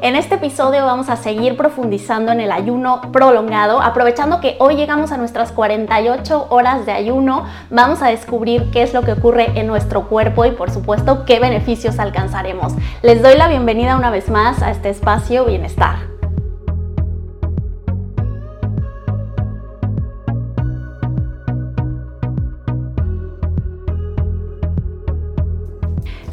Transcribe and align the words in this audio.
En 0.00 0.16
este 0.16 0.36
episodio 0.36 0.84
vamos 0.84 1.08
a 1.08 1.16
seguir 1.16 1.56
profundizando 1.56 2.32
en 2.32 2.40
el 2.40 2.52
ayuno 2.52 3.00
prolongado, 3.12 3.80
aprovechando 3.80 4.40
que 4.40 4.56
hoy 4.58 4.76
llegamos 4.76 5.12
a 5.12 5.16
nuestras 5.16 5.52
48 5.52 6.46
horas 6.50 6.86
de 6.86 6.92
ayuno, 6.92 7.44
vamos 7.70 8.02
a 8.02 8.08
descubrir 8.08 8.70
qué 8.70 8.82
es 8.82 8.94
lo 8.94 9.02
que 9.02 9.12
ocurre 9.12 9.58
en 9.58 9.66
nuestro 9.66 10.08
cuerpo 10.08 10.44
y 10.44 10.52
por 10.52 10.70
supuesto 10.70 11.24
qué 11.24 11.40
beneficios 11.40 11.98
alcanzaremos. 11.98 12.74
Les 13.02 13.22
doy 13.22 13.36
la 13.36 13.48
bienvenida 13.48 13.96
una 13.96 14.10
vez 14.10 14.28
más 14.28 14.62
a 14.62 14.70
este 14.70 14.90
espacio 14.90 15.44
Bienestar. 15.44 16.17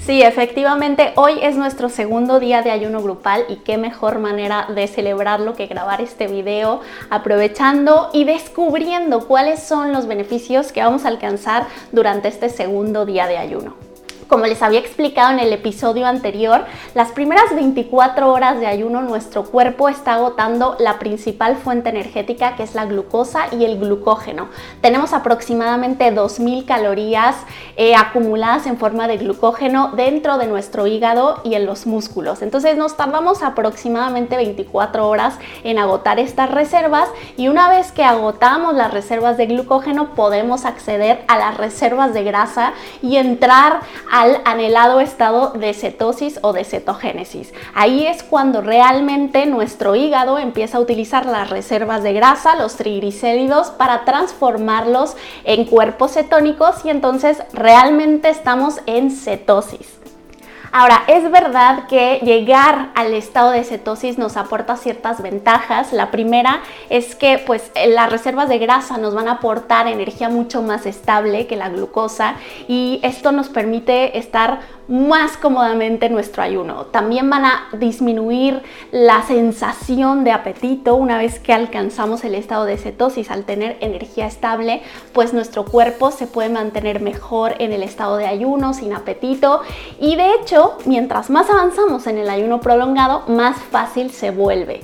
Sí, 0.05 0.21
efectivamente, 0.21 1.13
hoy 1.15 1.39
es 1.41 1.55
nuestro 1.55 1.89
segundo 1.89 2.39
día 2.39 2.61
de 2.61 2.69
ayuno 2.69 3.01
grupal 3.01 3.43
y 3.49 3.55
qué 3.55 3.79
mejor 3.79 4.19
manera 4.19 4.67
de 4.69 4.87
celebrarlo 4.87 5.55
que 5.55 5.65
grabar 5.65 5.99
este 5.99 6.27
video 6.27 6.81
aprovechando 7.09 8.11
y 8.13 8.23
descubriendo 8.23 9.27
cuáles 9.27 9.63
son 9.63 9.93
los 9.93 10.05
beneficios 10.05 10.71
que 10.71 10.83
vamos 10.83 11.05
a 11.05 11.07
alcanzar 11.07 11.65
durante 11.91 12.27
este 12.27 12.49
segundo 12.49 13.07
día 13.07 13.25
de 13.25 13.39
ayuno. 13.39 13.84
Como 14.27 14.47
les 14.47 14.63
había 14.63 14.79
explicado 14.79 15.31
en 15.31 15.39
el 15.39 15.53
episodio 15.53 16.07
anterior, 16.07 16.65
las 16.95 17.11
primeras 17.11 17.53
24 17.53 18.31
horas 18.31 18.59
de 18.59 18.65
ayuno 18.65 19.03
nuestro 19.03 19.43
cuerpo 19.43 19.87
está 19.87 20.15
agotando 20.15 20.75
la 20.79 20.97
principal 20.97 21.57
fuente 21.57 21.89
energética 21.89 22.55
que 22.55 22.63
es 22.63 22.73
la 22.73 22.85
glucosa 22.85 23.45
y 23.51 23.65
el 23.65 23.79
glucógeno. 23.79 24.47
Tenemos 24.81 25.13
aproximadamente 25.13 26.11
2.000 26.11 26.65
calorías 26.65 27.35
eh, 27.77 27.95
acumuladas 27.95 28.65
en 28.65 28.77
forma 28.77 29.07
de 29.07 29.17
glucógeno 29.17 29.91
dentro 29.95 30.39
de 30.39 30.47
nuestro 30.47 30.87
hígado 30.87 31.41
y 31.43 31.53
en 31.53 31.67
los 31.67 31.85
músculos. 31.85 32.41
Entonces 32.41 32.77
nos 32.77 32.97
tardamos 32.97 33.43
aproximadamente 33.43 34.37
24 34.37 35.07
horas 35.07 35.37
en 35.63 35.77
agotar 35.77 36.17
estas 36.17 36.49
reservas 36.49 37.09
y 37.37 37.47
una 37.47 37.69
vez 37.69 37.91
que 37.91 38.03
agotamos 38.03 38.73
las 38.73 38.91
reservas 38.91 39.37
de 39.37 39.45
glucógeno 39.45 40.15
podemos 40.15 40.65
acceder 40.65 41.23
a 41.27 41.37
las 41.37 41.57
reservas 41.57 42.15
de 42.15 42.23
grasa 42.23 42.73
y 43.03 43.17
entrar 43.17 43.81
a 44.11 44.14
al 44.15 44.39
anhelado 44.45 45.01
estado 45.01 45.49
de 45.49 45.73
cetosis 45.73 46.39
o 46.41 46.53
de 46.53 46.63
cetogénesis. 46.63 47.53
Ahí 47.73 48.07
es 48.07 48.23
cuando 48.23 48.61
realmente 48.61 49.45
nuestro 49.45 49.93
hígado 49.93 50.39
empieza 50.39 50.77
a 50.77 50.79
utilizar 50.79 51.25
las 51.25 51.49
reservas 51.49 52.01
de 52.01 52.13
grasa, 52.13 52.55
los 52.55 52.77
triglicéridos, 52.77 53.71
para 53.71 54.05
transformarlos 54.05 55.17
en 55.43 55.65
cuerpos 55.65 56.13
cetónicos 56.13 56.85
y 56.85 56.91
entonces 56.91 57.43
realmente 57.51 58.29
estamos 58.29 58.79
en 58.85 59.11
cetosis. 59.11 60.04
Ahora, 60.77 61.03
es 61.07 61.31
verdad 61.31 61.87
que 61.87 62.19
llegar 62.21 62.89
al 62.95 63.13
estado 63.13 63.51
de 63.51 63.63
cetosis 63.63 64.17
nos 64.17 64.35
aporta 64.35 64.75
ciertas 64.75 65.21
ventajas. 65.21 65.93
La 65.93 66.11
primera 66.11 66.63
es 66.89 67.15
que 67.15 67.37
pues 67.37 67.71
las 67.87 68.11
reservas 68.11 68.49
de 68.49 68.57
grasa 68.57 68.97
nos 68.97 69.13
van 69.13 69.29
a 69.29 69.35
aportar 69.35 69.87
energía 69.87 70.27
mucho 70.27 70.61
más 70.61 70.85
estable 70.85 71.47
que 71.47 71.55
la 71.55 71.69
glucosa 71.69 72.35
y 72.67 72.99
esto 73.03 73.31
nos 73.31 73.47
permite 73.47 74.17
estar 74.17 74.59
más 74.87 75.37
cómodamente 75.37 76.09
nuestro 76.09 76.43
ayuno. 76.43 76.87
También 76.87 77.29
van 77.29 77.45
a 77.45 77.69
disminuir 77.73 78.61
la 78.91 79.23
sensación 79.23 80.23
de 80.23 80.31
apetito 80.31 80.95
una 80.95 81.17
vez 81.17 81.39
que 81.39 81.53
alcanzamos 81.53 82.23
el 82.23 82.35
estado 82.35 82.65
de 82.65 82.77
cetosis. 82.77 83.31
Al 83.31 83.45
tener 83.45 83.77
energía 83.79 84.27
estable, 84.27 84.81
pues 85.13 85.33
nuestro 85.33 85.63
cuerpo 85.65 86.11
se 86.11 86.27
puede 86.27 86.49
mantener 86.49 86.99
mejor 86.99 87.55
en 87.59 87.71
el 87.71 87.81
estado 87.81 88.17
de 88.17 88.27
ayuno, 88.27 88.73
sin 88.73 88.93
apetito. 88.93 89.61
Y 89.99 90.17
de 90.17 90.33
hecho, 90.35 90.64
mientras 90.85 91.29
más 91.29 91.49
avanzamos 91.49 92.07
en 92.07 92.17
el 92.17 92.29
ayuno 92.29 92.61
prolongado, 92.61 93.23
más 93.27 93.57
fácil 93.57 94.11
se 94.11 94.31
vuelve. 94.31 94.81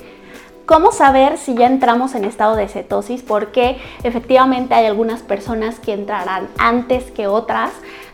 ¿Cómo 0.66 0.92
saber 0.92 1.38
si 1.38 1.56
ya 1.56 1.68
entramos 1.68 2.16
en 2.16 2.24
estado 2.24 2.56
de 2.56 2.68
cetosis? 2.68 3.24
Porque 3.24 3.78
efectivamente 4.04 4.74
hay 4.74 4.86
algunas 4.86 5.22
personas 5.22 5.80
que 5.80 5.92
entrarán 5.92 6.48
antes 6.58 7.12
que 7.12 7.28
otras 7.28 7.72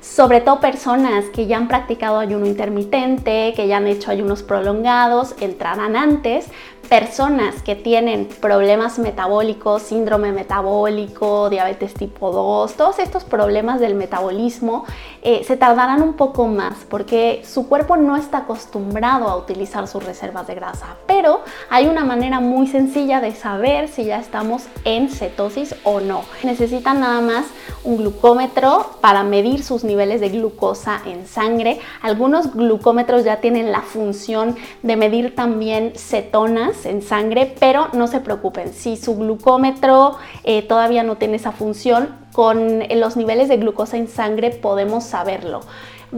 sobre 0.07 0.41
todo 0.41 0.59
personas 0.59 1.25
que 1.25 1.47
ya 1.47 1.57
han 1.57 1.67
practicado 1.67 2.19
ayuno 2.19 2.45
intermitente, 2.45 3.53
que 3.55 3.67
ya 3.67 3.77
han 3.77 3.87
hecho 3.87 4.09
ayunos 4.09 4.41
prolongados, 4.41 5.35
entrarán 5.41 5.95
antes, 5.95 6.47
personas 6.87 7.61
que 7.61 7.75
tienen 7.75 8.27
problemas 8.27 8.97
metabólicos, 8.99 9.83
síndrome 9.83 10.31
metabólico, 10.31 11.49
diabetes 11.49 11.93
tipo 11.93 12.31
2, 12.31 12.73
todos 12.73 12.99
estos 12.99 13.23
problemas 13.23 13.79
del 13.79 13.95
metabolismo 13.95 14.85
eh, 15.21 15.43
se 15.45 15.57
tardarán 15.57 16.01
un 16.01 16.13
poco 16.13 16.47
más 16.47 16.85
porque 16.89 17.41
su 17.45 17.67
cuerpo 17.67 17.97
no 17.97 18.15
está 18.15 18.39
acostumbrado 18.39 19.27
a 19.27 19.35
utilizar 19.35 19.87
sus 19.87 20.03
reservas 20.03 20.47
de 20.47 20.55
grasa. 20.55 20.95
Pero 21.05 21.41
hay 21.69 21.87
una 21.87 22.05
manera 22.05 22.39
muy 22.39 22.67
sencilla 22.67 23.19
de 23.19 23.35
saber 23.35 23.89
si 23.89 24.05
ya 24.05 24.19
estamos 24.19 24.63
en 24.85 25.09
cetosis 25.09 25.75
o 25.83 25.99
no. 25.99 26.21
Necesitan 26.43 27.01
nada 27.01 27.21
más 27.21 27.45
un 27.83 27.97
glucómetro 27.97 28.91
para 29.01 29.23
medir 29.23 29.63
sus 29.63 29.83
niveles 29.83 30.21
de 30.21 30.29
glucosa 30.29 31.01
en 31.05 31.27
sangre. 31.27 31.79
Algunos 32.01 32.53
glucómetros 32.53 33.23
ya 33.23 33.37
tienen 33.37 33.71
la 33.71 33.81
función 33.81 34.55
de 34.83 34.95
medir 34.95 35.35
también 35.35 35.93
cetonas 35.95 36.76
en 36.85 37.01
sangre, 37.01 37.55
pero 37.59 37.87
no 37.93 38.07
se 38.07 38.19
preocupen, 38.19 38.73
si 38.73 38.97
su 38.97 39.15
glucómetro 39.17 40.17
eh, 40.43 40.61
todavía 40.61 41.03
no 41.03 41.17
tiene 41.17 41.37
esa 41.37 41.51
función, 41.51 42.15
con 42.33 42.83
los 42.87 43.17
niveles 43.17 43.49
de 43.49 43.57
glucosa 43.57 43.97
en 43.97 44.07
sangre 44.07 44.51
podemos 44.51 45.03
saberlo. 45.03 45.61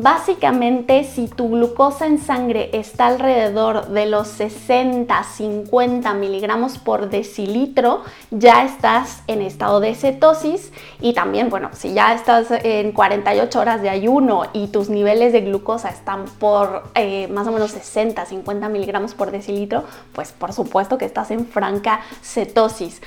Básicamente, 0.02 1.04
si 1.04 1.28
tu 1.28 1.50
glucosa 1.50 2.06
en 2.06 2.20
sangre 2.20 2.70
está 2.72 3.08
alrededor 3.08 3.88
de 3.90 4.06
los 4.06 4.40
60-50 4.40 6.16
miligramos 6.16 6.78
por 6.78 7.10
decilitro, 7.10 8.04
ya 8.32 8.64
estás 8.64 9.24
en 9.28 9.42
estado 9.42 9.82
de 9.82 9.96
cetosis 9.96 10.72
y 11.02 11.12
también, 11.14 11.50
bueno, 11.50 11.72
si 11.74 11.94
ya 11.94 12.14
estás 12.14 12.48
en 12.50 12.94
48 12.94 13.60
horas 13.60 13.82
de 13.82 13.90
ayuno 13.90 14.44
y 14.54 14.68
tus 14.68 14.90
niveles 14.90 15.34
de 15.34 15.42
glucosa 15.42 15.90
están 15.90 16.24
por 16.40 16.84
eh, 16.96 17.28
más 17.28 17.46
o 17.48 17.52
menos 17.52 17.76
60-50 17.76 18.70
miligramos 18.70 19.14
por 19.14 19.32
decilitro, 19.32 19.84
pues 20.14 20.32
por 20.32 20.54
supuesto 20.54 20.98
que 20.98 21.04
estás 21.04 21.30
en 21.32 21.46
franca 21.46 22.00
cetosis. 22.22 23.02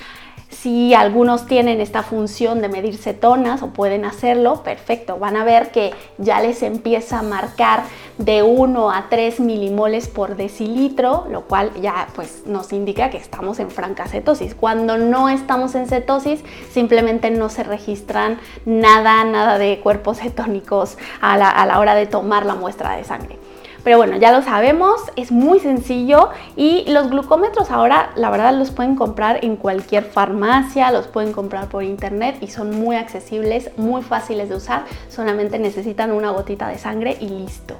Si 0.59 0.93
algunos 0.93 1.45
tienen 1.45 1.81
esta 1.81 2.03
función 2.03 2.61
de 2.61 2.69
medir 2.69 2.97
cetonas 2.97 3.63
o 3.63 3.67
pueden 3.67 4.05
hacerlo, 4.05 4.63
perfecto. 4.63 5.17
Van 5.17 5.35
a 5.35 5.43
ver 5.43 5.71
que 5.71 5.91
ya 6.17 6.39
les 6.41 6.63
empieza 6.63 7.19
a 7.19 7.23
marcar 7.23 7.83
de 8.17 8.43
1 8.43 8.91
a 8.91 9.07
3 9.09 9.39
milimoles 9.39 10.07
por 10.07 10.35
decilitro, 10.35 11.25
lo 11.29 11.41
cual 11.41 11.71
ya 11.81 12.07
pues 12.15 12.43
nos 12.45 12.71
indica 12.71 13.09
que 13.09 13.17
estamos 13.17 13.59
en 13.59 13.71
franca 13.71 14.07
cetosis. 14.07 14.53
Cuando 14.53 14.97
no 14.97 15.29
estamos 15.29 15.75
en 15.75 15.87
cetosis, 15.87 16.43
simplemente 16.71 17.31
no 17.31 17.49
se 17.49 17.63
registran 17.63 18.39
nada, 18.65 19.23
nada 19.23 19.57
de 19.57 19.79
cuerpos 19.79 20.19
cetónicos 20.19 20.97
a 21.21 21.37
la, 21.37 21.49
a 21.49 21.65
la 21.65 21.79
hora 21.79 21.95
de 21.95 22.05
tomar 22.05 22.45
la 22.45 22.55
muestra 22.55 22.95
de 22.95 23.03
sangre. 23.03 23.42
Pero 23.83 23.97
bueno, 23.97 24.15
ya 24.17 24.31
lo 24.31 24.41
sabemos, 24.41 25.01
es 25.15 25.31
muy 25.31 25.59
sencillo 25.59 26.29
y 26.55 26.85
los 26.89 27.09
glucómetros 27.09 27.69
ahora 27.69 28.11
la 28.15 28.29
verdad 28.29 28.53
los 28.53 28.71
pueden 28.71 28.95
comprar 28.95 29.43
en 29.43 29.57
cualquier 29.57 30.05
farmacia, 30.05 30.91
los 30.91 31.07
pueden 31.07 31.33
comprar 31.33 31.67
por 31.67 31.83
internet 31.83 32.37
y 32.39 32.47
son 32.47 32.71
muy 32.71 32.95
accesibles, 32.95 33.71
muy 33.77 34.01
fáciles 34.01 34.47
de 34.47 34.55
usar, 34.55 34.85
solamente 35.09 35.59
necesitan 35.59 36.11
una 36.11 36.31
gotita 36.31 36.67
de 36.69 36.77
sangre 36.77 37.17
y 37.19 37.27
listo. 37.27 37.75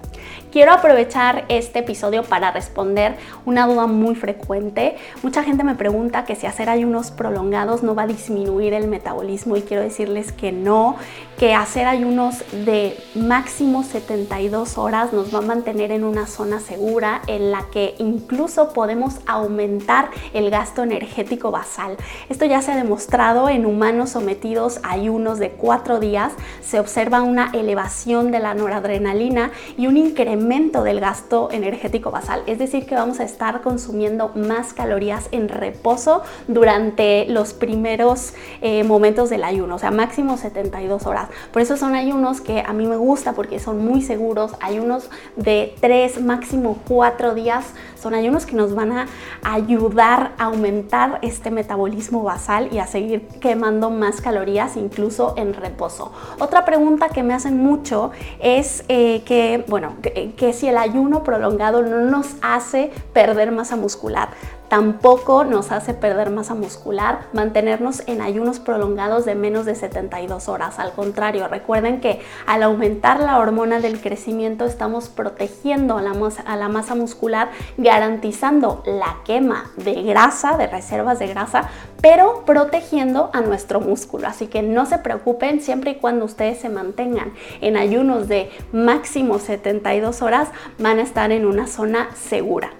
Quiero 0.53 0.71
aprovechar 0.71 1.45
este 1.49 1.79
episodio 1.79 2.21
para 2.21 2.51
responder 2.51 3.15
una 3.43 3.65
duda 3.65 3.87
muy 3.87 4.13
frecuente. 4.13 4.97
Mucha 5.23 5.41
gente 5.41 5.63
me 5.63 5.73
pregunta 5.73 6.25
que 6.25 6.35
si 6.35 6.45
hacer 6.45 6.69
ayunos 6.69 7.09
prolongados 7.09 7.81
no 7.81 7.95
va 7.95 8.03
a 8.03 8.07
disminuir 8.07 8.75
el 8.75 8.87
metabolismo 8.87 9.57
y 9.57 9.63
quiero 9.63 9.81
decirles 9.81 10.31
que 10.31 10.51
no, 10.51 10.95
que 11.39 11.55
hacer 11.55 11.87
ayunos 11.87 12.43
de 12.51 12.95
máximo 13.15 13.81
72 13.81 14.77
horas 14.77 15.11
nos 15.11 15.33
va 15.33 15.39
a 15.39 15.41
mantener 15.41 15.91
en 15.91 16.03
una 16.03 16.27
zona 16.27 16.59
segura 16.59 17.23
en 17.25 17.49
la 17.49 17.65
que 17.71 17.95
incluso 17.97 18.73
podemos 18.73 19.21
aumentar 19.25 20.11
el 20.35 20.51
gasto 20.51 20.83
energético 20.83 21.49
basal. 21.49 21.97
Esto 22.29 22.45
ya 22.45 22.61
se 22.61 22.73
ha 22.73 22.75
demostrado 22.75 23.49
en 23.49 23.65
humanos 23.65 24.11
sometidos 24.11 24.81
a 24.83 24.91
ayunos 24.91 25.39
de 25.39 25.49
cuatro 25.49 25.99
días. 25.99 26.31
Se 26.61 26.79
observa 26.79 27.23
una 27.23 27.49
elevación 27.53 28.29
de 28.29 28.37
la 28.37 28.53
noradrenalina 28.53 29.49
y 29.77 29.87
un 29.87 29.97
incremento 29.97 30.42
del 30.43 30.99
gasto 30.99 31.49
energético 31.51 32.11
basal. 32.11 32.43
Es 32.47 32.59
decir, 32.59 32.85
que 32.85 32.95
vamos 32.95 33.19
a 33.21 33.23
estar 33.23 33.61
consumiendo 33.61 34.29
más 34.35 34.73
calorías 34.73 35.29
en 35.31 35.47
reposo 35.47 36.21
durante 36.49 37.25
los 37.27 37.53
primeros 37.53 38.33
eh, 38.61 38.83
momentos 38.83 39.29
del 39.29 39.45
ayuno, 39.45 39.75
o 39.75 39.79
sea, 39.79 39.89
máximo 39.89 40.37
72 40.37 41.05
horas. 41.05 41.29
Por 41.51 41.61
eso 41.61 41.77
son 41.77 41.95
ayunos 41.95 42.41
que 42.41 42.59
a 42.59 42.73
mí 42.73 42.85
me 42.85 42.97
gusta 42.97 43.33
porque 43.33 43.59
son 43.59 43.85
muy 43.85 44.01
seguros, 44.01 44.51
ayunos 44.59 45.09
de 45.37 45.73
tres, 45.79 46.21
máximo 46.21 46.77
cuatro 46.87 47.33
días. 47.33 47.65
Son 47.95 48.13
ayunos 48.13 48.45
que 48.45 48.57
nos 48.57 48.75
van 48.75 48.91
a 48.91 49.07
ayudar 49.43 50.33
a 50.37 50.45
aumentar 50.45 51.19
este 51.21 51.51
metabolismo 51.51 52.21
basal 52.21 52.67
y 52.71 52.79
a 52.79 52.87
seguir 52.87 53.27
quemando 53.39 53.89
más 53.89 54.19
calorías 54.19 54.75
incluso 54.75 55.35
en 55.37 55.53
reposo. 55.53 56.11
Otra 56.39 56.65
pregunta 56.65 57.07
que 57.07 57.23
me 57.23 57.33
hacen 57.33 57.57
mucho 57.63 58.11
es 58.41 58.83
eh, 58.89 59.23
que, 59.23 59.63
bueno, 59.69 59.95
que 60.35 60.53
si 60.53 60.67
el 60.67 60.77
ayuno 60.77 61.23
prolongado 61.23 61.81
no 61.81 62.01
nos 62.01 62.35
hace 62.41 62.91
perder 63.13 63.51
masa 63.51 63.75
muscular, 63.75 64.29
tampoco 64.73 65.43
nos 65.43 65.71
hace 65.71 65.93
perder 65.93 66.31
masa 66.31 66.55
muscular 66.55 67.27
mantenernos 67.31 68.01
en 68.07 68.23
ayunos 68.23 68.59
prolongados 68.59 69.23
de 69.23 69.35
menos 69.35 69.67
de 69.67 69.75
72 69.75 70.49
horas. 70.49 70.79
Al 70.79 70.93
contrario, 70.93 71.47
recuerden 71.47 72.01
que 72.01 72.21
al 72.47 72.63
aumentar 72.63 73.19
la 73.19 73.37
hormona 73.37 73.79
del 73.79 74.01
crecimiento 74.01 74.65
estamos 74.65 75.09
protegiendo 75.09 75.99
a 75.99 76.01
la, 76.01 76.15
masa, 76.15 76.41
a 76.41 76.55
la 76.55 76.69
masa 76.69 76.95
muscular, 76.95 77.51
garantizando 77.77 78.81
la 78.87 79.17
quema 79.25 79.69
de 79.77 80.01
grasa, 80.01 80.57
de 80.57 80.65
reservas 80.65 81.19
de 81.19 81.27
grasa, 81.27 81.69
pero 82.01 82.43
protegiendo 82.43 83.29
a 83.31 83.41
nuestro 83.41 83.79
músculo. 83.79 84.27
Así 84.27 84.47
que 84.47 84.63
no 84.63 84.87
se 84.87 84.97
preocupen 84.97 85.61
siempre 85.61 85.91
y 85.91 85.95
cuando 85.97 86.25
ustedes 86.25 86.59
se 86.59 86.69
mantengan 86.69 87.31
en 87.61 87.77
ayunos 87.77 88.27
de 88.27 88.49
máximo 88.71 89.37
72 89.37 90.23
horas, 90.23 90.47
van 90.79 90.97
a 90.97 91.03
estar 91.03 91.31
en 91.31 91.45
una 91.45 91.67
zona 91.67 92.09
segura. 92.15 92.71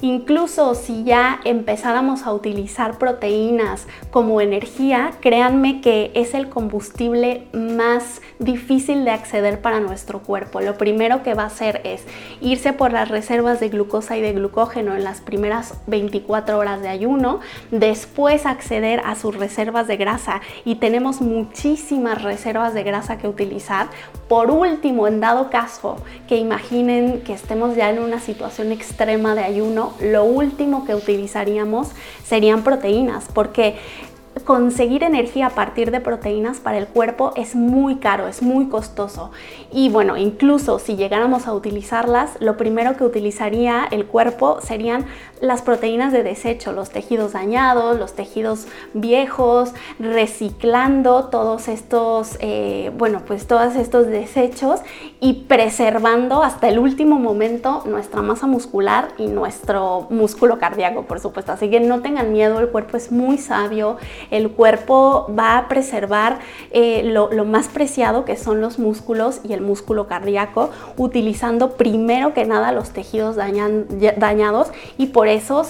Incluso 0.00 0.74
si 0.76 1.02
ya 1.02 1.40
empezáramos 1.44 2.22
a 2.22 2.32
utilizar 2.32 2.98
proteínas 2.98 3.86
como 4.10 4.40
energía, 4.40 5.10
créanme 5.20 5.80
que 5.80 6.12
es 6.14 6.34
el 6.34 6.48
combustible 6.48 7.48
más 7.52 8.22
difícil 8.38 9.04
de 9.04 9.10
acceder 9.10 9.60
para 9.60 9.80
nuestro 9.80 10.20
cuerpo. 10.20 10.60
Lo 10.60 10.78
primero 10.78 11.24
que 11.24 11.34
va 11.34 11.44
a 11.44 11.46
hacer 11.46 11.80
es 11.82 12.04
irse 12.40 12.72
por 12.72 12.92
las 12.92 13.08
reservas 13.08 13.58
de 13.58 13.70
glucosa 13.70 14.16
y 14.16 14.20
de 14.20 14.32
glucógeno 14.32 14.94
en 14.94 15.02
las 15.02 15.20
primeras 15.20 15.74
24 15.88 16.56
horas 16.58 16.80
de 16.80 16.88
ayuno, 16.88 17.40
después 17.72 18.46
acceder 18.46 19.00
a 19.04 19.16
sus 19.16 19.34
reservas 19.34 19.88
de 19.88 19.96
grasa 19.96 20.40
y 20.64 20.76
tenemos 20.76 21.20
muchísimas 21.20 22.22
reservas 22.22 22.72
de 22.72 22.84
grasa 22.84 23.18
que 23.18 23.26
utilizar. 23.26 23.88
Por 24.28 24.50
último, 24.50 25.08
en 25.08 25.20
dado 25.20 25.50
caso 25.50 25.96
que 26.28 26.36
imaginen 26.36 27.22
que 27.22 27.32
estemos 27.32 27.74
ya 27.74 27.90
en 27.90 27.98
una 27.98 28.20
situación 28.20 28.72
extrema 28.72 29.34
de 29.34 29.42
ayuno, 29.42 29.87
lo 30.00 30.24
último 30.24 30.84
que 30.84 30.94
utilizaríamos 30.94 31.88
serían 32.24 32.62
proteínas, 32.62 33.24
porque 33.32 33.76
conseguir 34.48 35.02
energía 35.04 35.48
a 35.48 35.50
partir 35.50 35.90
de 35.90 36.00
proteínas 36.00 36.58
para 36.58 36.78
el 36.78 36.86
cuerpo 36.86 37.34
es 37.36 37.54
muy 37.54 37.96
caro, 37.96 38.28
es 38.28 38.40
muy 38.40 38.70
costoso. 38.70 39.30
Y 39.70 39.90
bueno, 39.90 40.16
incluso 40.16 40.78
si 40.78 40.96
llegáramos 40.96 41.46
a 41.46 41.52
utilizarlas, 41.52 42.30
lo 42.40 42.56
primero 42.56 42.96
que 42.96 43.04
utilizaría 43.04 43.86
el 43.90 44.06
cuerpo 44.06 44.62
serían 44.62 45.04
las 45.42 45.60
proteínas 45.60 46.14
de 46.14 46.22
desecho, 46.22 46.72
los 46.72 46.88
tejidos 46.88 47.32
dañados, 47.32 47.98
los 47.98 48.14
tejidos 48.14 48.66
viejos, 48.94 49.74
reciclando 49.98 51.26
todos 51.26 51.68
estos, 51.68 52.38
eh, 52.40 52.90
bueno, 52.96 53.22
pues 53.26 53.46
todos 53.46 53.76
estos 53.76 54.06
desechos 54.06 54.80
y 55.20 55.44
preservando 55.46 56.42
hasta 56.42 56.68
el 56.68 56.78
último 56.78 57.18
momento 57.18 57.82
nuestra 57.84 58.22
masa 58.22 58.46
muscular 58.46 59.10
y 59.18 59.26
nuestro 59.26 60.06
músculo 60.08 60.58
cardíaco, 60.58 61.02
por 61.02 61.20
supuesto. 61.20 61.52
Así 61.52 61.68
que 61.68 61.80
no 61.80 62.00
tengan 62.00 62.32
miedo, 62.32 62.58
el 62.60 62.68
cuerpo 62.68 62.96
es 62.96 63.12
muy 63.12 63.36
sabio, 63.36 63.98
cuerpo 64.52 65.26
va 65.36 65.58
a 65.58 65.68
preservar 65.68 66.38
eh, 66.70 67.02
lo, 67.04 67.28
más 67.44 67.68
preciado 67.68 68.24
que 68.24 68.36
son 68.36 68.60
los 68.60 68.78
músculos 68.78 69.40
y 69.44 69.52
el 69.52 69.60
músculo 69.60 70.06
cardíaco, 70.06 70.70
utilizando 70.96 71.72
primero 71.72 72.34
que 72.34 72.44
nada 72.44 72.72
los 72.72 72.90
tejidos 72.90 73.36
dañados 73.36 74.68
y 74.96 75.06
por 75.06 75.28
eso 75.28 75.62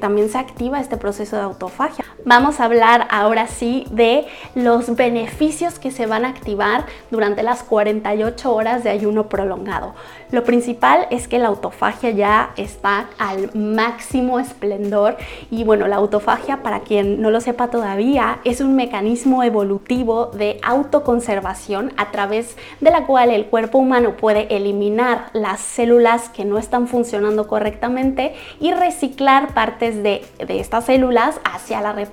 también 0.00 0.28
se 0.28 0.38
activa 0.38 0.80
este 0.80 0.96
proceso 0.96 1.36
de 1.36 1.42
autofagia. 1.42 2.04
Vamos 2.24 2.60
a 2.60 2.66
hablar 2.66 3.08
ahora 3.10 3.48
sí 3.48 3.84
de 3.90 4.26
los 4.54 4.94
beneficios 4.94 5.80
que 5.80 5.90
se 5.90 6.06
van 6.06 6.24
a 6.24 6.28
activar 6.28 6.86
durante 7.10 7.42
las 7.42 7.64
48 7.64 8.54
horas 8.54 8.84
de 8.84 8.90
ayuno 8.90 9.28
prolongado. 9.28 9.94
Lo 10.30 10.44
principal 10.44 11.08
es 11.10 11.26
que 11.26 11.40
la 11.40 11.48
autofagia 11.48 12.10
ya 12.10 12.52
está 12.56 13.08
al 13.18 13.52
máximo 13.54 14.38
esplendor 14.38 15.16
y 15.50 15.64
bueno, 15.64 15.88
la 15.88 15.96
autofagia 15.96 16.62
para 16.62 16.80
quien 16.80 17.20
no 17.20 17.32
lo 17.32 17.40
sepa 17.40 17.70
todavía 17.70 18.38
es 18.44 18.60
un 18.60 18.76
mecanismo 18.76 19.42
evolutivo 19.42 20.26
de 20.26 20.60
autoconservación 20.62 21.92
a 21.96 22.12
través 22.12 22.56
de 22.80 22.92
la 22.92 23.04
cual 23.04 23.30
el 23.30 23.46
cuerpo 23.46 23.78
humano 23.78 24.16
puede 24.16 24.54
eliminar 24.54 25.26
las 25.32 25.58
células 25.60 26.28
que 26.28 26.44
no 26.44 26.58
están 26.58 26.86
funcionando 26.86 27.48
correctamente 27.48 28.36
y 28.60 28.70
reciclar 28.70 29.54
partes 29.54 30.04
de, 30.04 30.24
de 30.38 30.60
estas 30.60 30.84
células 30.84 31.40
hacia 31.44 31.80
la 31.80 31.92
reparación 31.92 32.11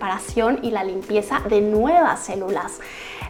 y 0.62 0.72
la 0.72 0.84
limpieza 0.84 1.42
de 1.50 1.62
nuevas 1.62 2.22
células. 2.22 2.80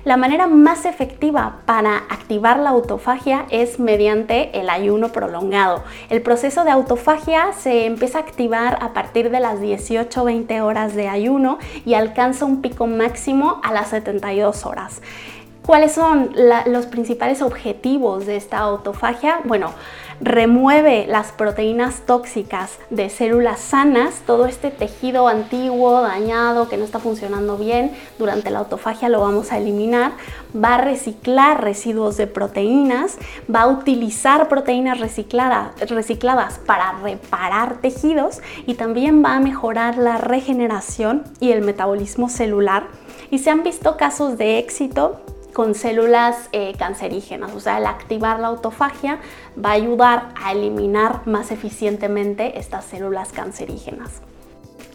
La 0.06 0.16
manera 0.16 0.48
más 0.48 0.86
efectiva 0.86 1.58
para 1.66 1.98
activar 1.98 2.58
la 2.58 2.70
autofagia 2.70 3.46
es 3.50 3.80
mediante 3.80 4.58
el 4.58 4.70
ayuno 4.70 5.10
prolongado. 5.10 5.84
El 6.10 6.22
proceso 6.22 6.64
de 6.64 6.72
autofagia 6.72 7.52
se 7.52 7.86
empieza 7.86 8.20
a 8.20 8.22
activar 8.22 8.78
a 8.82 8.94
partir 8.94 9.30
de 9.30 9.42
las 9.42 9.60
18-20 9.60 10.62
horas 10.62 10.96
de 10.96 11.10
ayuno 11.10 11.58
y 11.86 11.96
alcanza 11.96 12.46
un 12.46 12.62
pico 12.62 12.88
máximo 12.88 13.60
a 13.62 13.74
las 13.74 13.90
72 13.90 14.66
horas. 14.66 15.02
¿Cuáles 15.66 15.92
son 15.92 16.32
los 16.66 16.86
principales 16.88 17.44
objetivos 17.44 18.26
de 18.26 18.38
esta 18.38 18.58
autofagia? 18.58 19.42
Bueno, 19.44 19.72
remueve 20.20 21.06
las 21.08 21.32
proteínas 21.32 22.02
tóxicas 22.08 22.80
de 22.90 23.10
células 23.10 23.60
sanas, 23.60 24.22
todo 24.26 24.48
este 24.48 24.72
tejido 24.72 25.28
antiguo, 25.28 26.02
dañado, 26.02 26.68
que 26.70 26.78
no 26.78 26.86
está 26.86 27.00
funcionando 27.00 27.56
bien, 27.58 27.92
durante 28.18 28.50
la 28.50 28.60
autofagia 28.60 29.10
lo 29.10 29.22
vamos 29.22 29.52
a 29.52 29.58
eliminar, 29.60 30.14
va 30.56 30.76
a 30.76 30.82
reciclar 30.82 31.64
residuos 31.64 32.18
de 32.18 32.26
proteínas, 32.26 33.18
va 33.54 33.62
a 33.62 33.68
utilizar 33.68 34.48
proteínas 34.48 35.00
recicladas 35.00 36.60
para 36.66 36.94
reparar 36.94 37.78
tejidos 37.80 38.40
y 38.66 38.74
también 38.74 39.24
va 39.24 39.36
a 39.36 39.40
mejorar 39.40 39.98
la 39.98 40.18
regeneración 40.18 41.24
y 41.40 41.52
el 41.52 41.62
metabolismo 41.62 42.28
celular. 42.28 42.88
Y 43.30 43.38
se 43.40 43.52
han 43.52 43.64
visto 43.64 43.96
casos 43.96 44.38
de 44.40 44.58
éxito 44.58 45.22
con 45.60 45.76
células 45.76 46.48
eh, 46.54 46.74
cancerígenas. 46.80 47.54
O 47.54 47.60
sea, 47.60 47.80
el 47.80 47.86
activar 47.86 48.40
la 48.40 48.48
autofagia 48.48 49.20
va 49.62 49.72
a 49.72 49.74
ayudar 49.74 50.30
a 50.42 50.54
eliminar 50.54 51.28
más 51.28 51.52
eficientemente 51.52 52.58
estas 52.58 52.86
células 52.86 53.34
cancerígenas. 53.34 54.22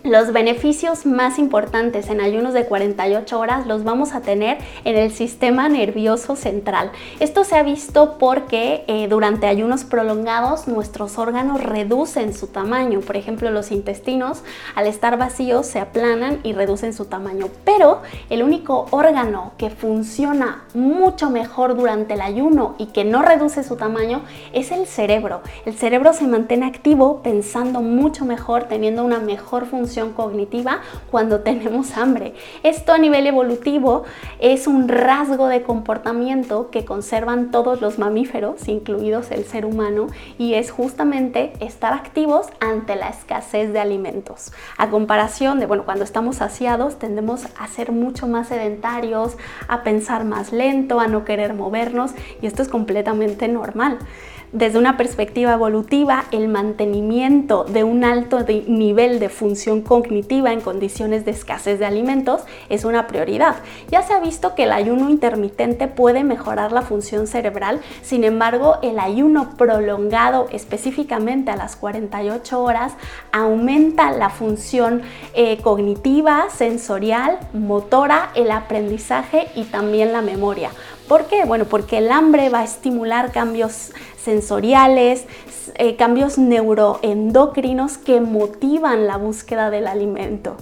Los 0.05 0.35
beneficios 0.35 1.07
más 1.07 1.39
importantes 1.39 2.11
en 2.11 2.21
ayunos 2.21 2.53
de 2.53 2.67
48 2.67 3.41
horas 3.41 3.67
los 3.67 3.85
vamos 3.85 4.13
a 4.13 4.21
tener 4.21 4.59
en 4.85 4.99
el 4.99 5.11
sistema 5.11 5.71
nervioso 5.71 6.37
central. 6.37 6.93
Esto 7.21 7.43
se 7.43 7.57
ha 7.57 7.63
visto 7.63 8.19
porque 8.19 8.85
eh, 8.87 9.09
durante 9.09 9.47
ayunos 9.47 9.85
prolongados 9.85 10.69
nuestros 10.69 11.17
órganos 11.17 11.63
reducen 11.63 12.35
su 12.35 12.49
tamaño. 12.49 13.01
Por 13.01 13.17
ejemplo, 13.17 13.51
los 13.51 13.71
intestinos 13.71 14.43
al 14.75 14.89
estar 14.89 15.17
vacíos 15.17 15.65
se 15.65 15.79
aplanan 15.79 16.39
y 16.43 16.53
reducen 16.53 16.93
su 16.93 17.07
tamaño. 17.07 17.47
Pero 17.65 18.03
el 18.29 18.43
único 18.43 18.85
órgano 18.91 19.53
que 19.57 19.71
funciona 19.71 20.65
mucho 20.75 21.31
mejor 21.31 21.79
durante 21.79 22.13
el 22.13 22.21
ayuno 22.21 22.75
y 22.77 22.89
que 22.89 23.07
no 23.07 23.23
reduce 23.23 23.65
su 23.65 23.77
tamaño 23.77 24.21
es 24.53 24.71
el 24.71 24.85
cerebro. 24.85 25.41
El 25.65 25.73
cerebro 25.73 26.13
se 26.13 26.27
mantiene 26.27 26.67
activo 26.67 27.23
pensando 27.23 27.81
mucho 27.81 28.27
mejor, 28.27 28.65
teniendo 28.65 29.03
una 29.03 29.19
mejor 29.19 29.65
función 29.65 29.94
cognitiva 30.13 30.81
cuando 31.11 31.41
tenemos 31.41 31.97
hambre. 31.97 32.35
Esto 32.63 32.93
a 32.93 32.99
nivel 32.99 33.27
evolutivo 33.27 34.05
es 34.41 34.67
un 34.67 34.89
rasgo 34.89 35.47
de 35.47 35.63
comportamiento 35.63 36.71
que 36.71 36.85
conservan 36.85 37.51
todos 37.51 37.81
los 37.81 37.99
mamíferos, 37.99 38.69
incluidos 38.69 39.31
el 39.31 39.45
ser 39.45 39.65
humano, 39.65 40.09
y 40.39 40.55
es 40.55 40.71
justamente 40.71 41.53
estar 41.61 41.93
activos 41.93 42.47
ante 42.61 42.97
la 42.97 43.09
escasez 43.09 43.73
de 43.73 43.81
alimentos. 43.81 44.53
A 44.77 44.91
comparación 44.91 45.61
de, 45.61 45.67
bueno, 45.67 45.85
cuando 45.85 46.05
estamos 46.05 46.37
saciados 46.37 46.99
tendemos 46.99 47.47
a 47.59 47.69
ser 47.69 47.93
mucho 47.93 48.27
más 48.27 48.49
sedentarios, 48.49 49.37
a 49.69 49.83
pensar 49.83 50.25
más 50.25 50.53
lento, 50.53 51.01
a 51.01 51.07
no 51.07 51.25
querer 51.25 51.55
movernos, 51.55 52.13
y 52.43 52.47
esto 52.47 52.63
es 52.63 52.69
completamente 52.69 53.49
normal. 53.49 53.99
Desde 54.55 54.79
una 54.79 54.97
perspectiva 54.97 55.53
evolutiva, 55.55 56.27
el 56.31 56.47
mantenimiento 56.47 57.65
de 57.65 57.83
un 57.83 58.05
alto 58.05 58.47
nivel 58.69 59.19
de 59.19 59.29
función 59.29 59.81
cognitiva 59.81 60.53
en 60.53 60.61
condiciones 60.61 61.25
de 61.25 61.33
escasez 61.33 61.81
de 61.81 61.87
alimentos 61.87 62.43
es 62.69 62.85
una 62.85 63.09
prioridad. 63.09 63.57
Ya 63.91 64.03
se 64.03 64.13
ha 64.13 64.21
visto 64.21 64.55
que 64.55 64.63
el 64.63 64.71
ayuno 64.71 65.11
intermitente 65.11 65.89
puede 65.89 66.23
mejorar 66.23 66.71
la 66.71 66.83
función 66.83 67.27
cerebral, 67.27 67.81
sin 68.01 68.23
embargo, 68.23 68.77
el 68.81 69.01
ayuno 69.01 69.57
prolongado 69.59 70.47
específicamente 70.53 71.51
a 71.51 71.57
las 71.57 71.75
48 71.75 72.63
horas 72.63 72.93
aumenta 73.33 74.13
la 74.13 74.31
función 74.31 75.03
eh, 75.35 75.59
cognitiva, 75.63 76.45
sensorial, 76.49 77.41
motora, 77.53 78.31
el 78.37 78.53
aprendizaje 78.53 79.49
y 79.57 79.65
también 79.65 80.13
la 80.13 80.23
memoria. 80.23 80.71
¿Por 81.09 81.27
qué? 81.27 81.45
Bueno, 81.45 81.67
porque 81.67 81.99
el 81.99 82.11
hambre 82.11 82.49
va 82.49 82.61
a 82.61 82.65
estimular 82.65 83.31
cambios 83.31 83.93
sensoriales, 84.23 85.27
eh, 85.75 85.97
cambios 85.97 86.39
neuroendocrinos 86.39 87.99
que 87.99 88.21
motivan 88.21 89.07
la 89.07 89.19
búsqueda 89.19 89.71
del 89.71 89.87
alimento. 89.87 90.57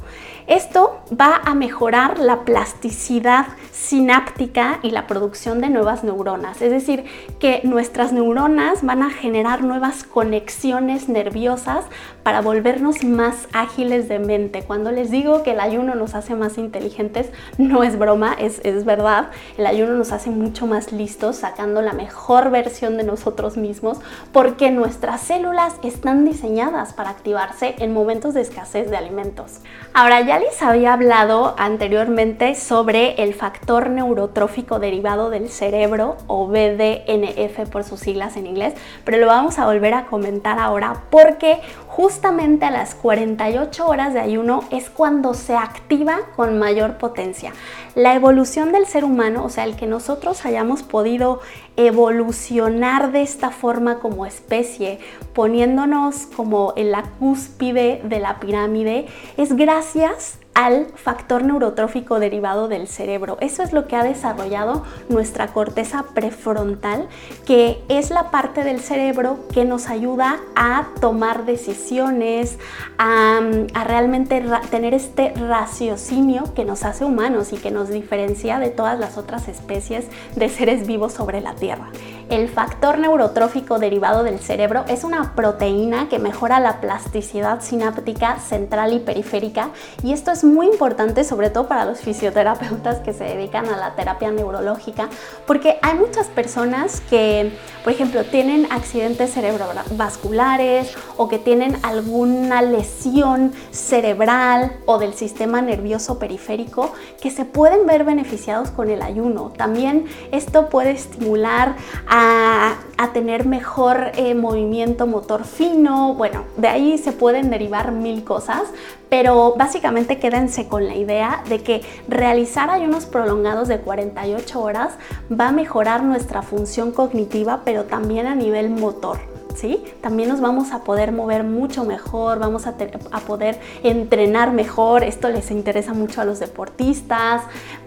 Esto 0.49 1.01
va 1.19 1.41
a 1.45 1.55
mejorar 1.55 2.19
la 2.19 2.45
plasticidad 2.45 3.47
sináptica 3.71 4.81
y 4.83 4.91
la 4.91 5.07
producción 5.07 5.61
de 5.61 5.71
nuevas 5.71 6.03
neuronas, 6.03 6.61
es 6.61 6.71
decir, 6.73 7.05
que 7.39 7.61
nuestras 7.63 8.13
neuronas 8.13 8.83
van 8.83 9.03
a 9.03 9.11
generar 9.11 9.63
nuevas 9.63 10.03
conexiones 10.03 11.09
nerviosas 11.09 11.85
para 12.23 12.41
volvernos 12.41 13.05
más 13.05 13.49
ágiles 13.53 14.09
de 14.09 14.19
mente. 14.19 14.63
Cuando 14.63 14.91
les 14.91 15.11
digo 15.11 15.43
que 15.43 15.53
el 15.53 15.61
ayuno 15.61 15.95
nos 15.95 16.15
hace 16.15 16.35
más 16.35 16.59
inteligentes, 16.59 17.31
no 17.59 17.83
es 17.83 17.99
broma, 17.99 18.35
es, 18.39 18.61
es 18.65 18.85
verdad. 18.85 19.31
El 19.59 19.67
ayuno 19.67 19.95
nos 19.95 20.13
hace 20.13 20.31
mucho 20.31 20.67
más 20.67 20.93
listos, 20.93 21.37
sacando 21.37 21.83
la 21.83 21.93
mejor 21.93 22.51
versión 22.51 22.97
de 22.97 23.05
nosotros 23.05 23.57
mismos, 23.57 23.99
porque 24.33 24.71
nuestras 24.71 25.21
células 25.21 25.75
están 25.83 26.25
diseñadas 26.25 26.93
para 26.93 27.11
activarse 27.11 27.75
en 27.79 27.93
momentos 27.93 28.35
de 28.35 28.43
escasez 28.43 28.91
de 28.91 28.97
alimentos. 28.97 29.61
Ahora, 29.95 30.21
ya 30.21 30.39
les 30.39 30.63
había 30.63 30.93
hablado 30.95 31.55
anteriormente 31.59 32.55
sobre 32.55 33.23
el 33.23 33.35
factor 33.35 33.91
neurotrófico 33.91 34.79
derivado 34.79 35.31
del 35.31 35.49
cerebro 35.49 36.17
o 36.27 36.47
BDNF 36.47 37.69
por 37.71 37.85
sus 37.85 38.01
siglas 38.01 38.37
en 38.37 38.47
inglés, 38.47 38.75
pero 39.05 39.19
lo 39.19 39.27
vamos 39.27 39.59
a 39.59 39.67
volver 39.67 39.95
a 39.95 40.07
comentar 40.07 40.59
ahora 40.59 41.03
porque 41.11 41.61
justamente 41.93 42.65
a 42.65 42.71
las 42.71 42.95
48 42.95 43.87
horas 43.87 44.15
de 44.15 44.21
ayuno 44.21 44.65
es 44.71 44.89
cuando 44.89 45.35
se 45.35 45.55
activa 45.55 46.21
con 46.37 46.59
mayor 46.59 46.97
potencia. 46.97 47.53
La 47.95 48.15
evolución 48.15 48.73
del 48.73 48.87
ser 48.87 49.05
humano, 49.05 49.45
o 49.45 49.51
sea, 49.51 49.65
el 49.65 49.77
que 49.77 49.87
nosotros 49.87 50.47
hayamos 50.47 50.83
podido 50.83 51.41
evolucionar 51.77 53.13
de 53.13 53.21
esta 53.21 53.51
forma 53.51 53.99
como 53.99 54.25
especie, 54.25 55.01
poniéndonos 55.35 56.25
como 56.35 56.73
en 56.77 56.93
la 56.93 57.03
cúspide 57.19 58.01
de 58.03 58.21
la 58.21 58.41
pirámide, 58.41 59.05
es 59.37 59.55
gracias 59.55 60.39
al 60.55 60.87
factor 60.95 61.45
neurotrófico 61.45 62.19
derivado 62.19 62.69
del 62.69 62.87
cerebro. 62.87 63.39
Eso 63.41 63.63
es 63.63 63.73
lo 63.73 63.87
que 63.87 63.97
ha 63.97 64.05
desarrollado 64.05 64.85
nuestra 65.09 65.49
corteza 65.49 66.05
prefrontal, 66.15 67.09
que 67.47 67.83
es 67.89 68.11
la 68.11 68.31
parte 68.31 68.63
del 68.63 68.81
cerebro 68.81 69.39
que 69.53 69.65
nos 69.65 69.89
ayuda 69.89 70.41
a 70.55 70.89
tomar 71.01 71.47
decisiones, 71.47 72.59
a, 72.99 73.41
realmente 73.85 74.43
tener 74.71 74.95
este 74.95 75.33
raciocinio 75.35 76.55
que 76.55 76.65
nos 76.65 76.85
hace 76.85 77.05
humanos 77.05 77.53
y 77.53 77.57
que 77.57 77.71
nos 77.71 77.89
diferencia 77.89 78.59
de 78.59 78.71
todas 78.71 78.99
las 78.99 79.19
otras 79.19 79.49
especies 79.49 80.07
de 80.37 80.49
seres 80.49 80.87
vivos 80.87 81.13
sobre 81.13 81.41
la 81.41 81.55
Tierra. 81.55 81.91
El 82.29 82.49
factor 82.49 82.99
neurotrófico 82.99 83.79
derivado 83.79 84.23
del 84.23 84.39
cerebro 84.39 84.85
es 84.89 85.05
una 85.05 85.35
proteína 85.35 86.09
que 86.09 86.19
mejora 86.19 86.61
la 86.61 86.81
plasticidad 86.81 87.61
sináptica 87.61 88.39
central 88.39 88.93
y 88.93 89.01
periférica 89.01 89.71
y 90.03 90.13
esto 90.13 90.31
es 90.31 90.45
muy 90.45 90.67
importante 90.67 91.25
sobre 91.25 91.51
todo 91.51 91.69
para 91.69 91.85
los 91.85 92.01
fisioterapeutas 92.01 93.01
que 93.01 93.13
se 93.13 93.25
dedican 93.25 93.67
a 93.67 93.77
la 93.77 93.95
terapia 93.95 94.31
neurológica 94.31 95.09
porque 95.47 95.79
hay 95.83 95.95
muchas 95.95 96.29
personas 96.29 97.01
que, 97.03 97.53
por 97.85 97.93
ejemplo, 97.93 98.25
tienen 98.25 98.67
accidentes 98.71 99.33
cerebrovasculares 99.33 100.95
o 101.17 101.29
que 101.29 101.39
tienen 101.39 101.77
alguna 101.83 102.63
lesión 102.63 103.53
cerebral 103.71 104.73
o 104.87 104.99
del 104.99 105.15
sistema 105.15 105.63
nervioso 105.63 106.19
periférico 106.19 106.93
que 107.21 107.31
se 107.31 107.45
pueden 107.45 107.87
ver 107.87 108.05
beneficiados 108.05 108.71
con 108.71 108.91
el 108.91 109.03
ayuno. 109.03 109.53
También 109.57 110.07
esto 110.31 110.69
puede 110.69 110.93
estimular 110.93 111.77
a 112.15 113.13
tener 113.13 113.47
mejor 113.47 114.13
eh, 114.17 114.35
movimiento 114.35 115.07
motor 115.07 115.45
fino. 115.45 116.15
Bueno, 116.15 116.45
de 116.57 116.69
ahí 116.69 116.99
se 116.99 117.13
pueden 117.13 117.51
derivar 117.51 117.93
mil 117.93 118.25
cosas, 118.25 118.63
pero 119.09 119.55
básicamente 119.57 120.19
quédense 120.19 120.69
con 120.69 120.87
la 120.87 120.95
idea 120.95 121.43
de 121.49 121.63
que 121.63 121.83
realizar 122.09 122.71
ayunos 122.71 123.07
prolongados 123.07 123.69
de 123.69 123.79
48 123.79 124.61
horas 124.61 124.95
va 125.31 125.49
a 125.49 125.53
mejorar 125.53 126.03
nuestra 126.03 126.43
función 126.43 126.93
cognitiva, 126.93 127.63
pero 127.65 127.85
también 127.85 128.27
a 128.27 128.35
nivel 128.35 128.71
motor. 128.71 129.32
¿Sí? 129.57 129.83
También 130.01 130.29
nos 130.29 130.41
vamos 130.41 130.73
a 130.73 130.85
poder 130.85 131.13
mover 131.13 131.45
mucho 131.45 131.85
mejor, 131.85 132.39
vamos 132.39 132.67
a, 132.67 132.75
a, 133.11 133.21
poder 133.21 133.59
entrenar 133.83 134.53
mejor, 134.53 135.05
esto 135.05 135.29
les 135.29 135.51
interesa 135.51 135.95
mucho 135.95 136.21
a 136.21 136.25
los 136.25 136.41
deportistas, 136.41 137.43